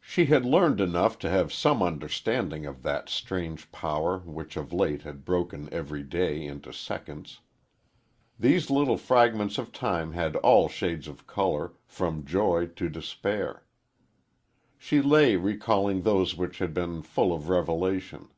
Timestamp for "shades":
10.70-11.06